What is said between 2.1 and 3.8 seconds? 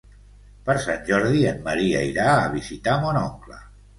irà a visitar mon oncle.